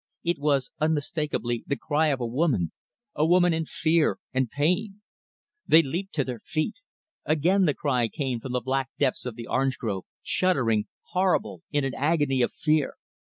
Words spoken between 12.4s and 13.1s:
of fear.